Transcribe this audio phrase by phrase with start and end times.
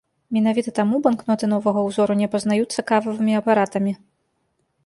[0.35, 3.93] Менавіта таму банкноты новага ўзору не апазнаюцца кававымі апаратамі.